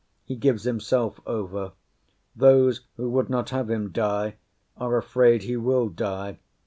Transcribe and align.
He 0.25 0.35
gives 0.35 0.63
himself 0.63 1.19
over. 1.27 1.73
Those 2.35 2.87
who 2.97 3.07
would 3.11 3.29
not 3.29 3.51
have 3.51 3.69
him 3.69 3.91
die, 3.91 4.37
are 4.75 4.97
afraid 4.97 5.43
he 5.43 5.55
will 5.57 5.89
die. 5.89 6.39